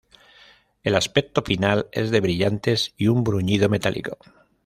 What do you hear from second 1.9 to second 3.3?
es de brillantes y un